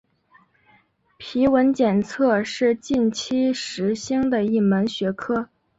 [1.17, 5.47] 皮纹检测是近期时兴的一门学科。